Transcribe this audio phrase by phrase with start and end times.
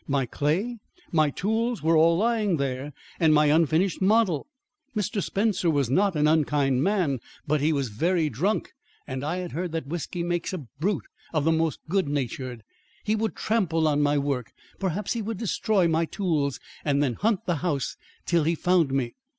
[0.07, 0.77] My clay,
[1.11, 4.47] my tools were all lying there, and my unfinished model.
[4.95, 5.21] Mr.
[5.21, 8.71] Spencer was not an unkind man, but he was very drunk,
[9.05, 12.63] and I had heard that whisky makes a brute of the most good natured.
[13.03, 17.45] He would trample on my work; perhaps he would destroy my tools and then hunt
[17.45, 17.95] the house
[18.25, 19.13] till he found me.